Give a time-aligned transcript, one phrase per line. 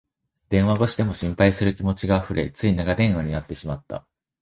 [0.49, 4.07] 電話越しでも心配する気持ちがあふれ、つい長電話になってしまった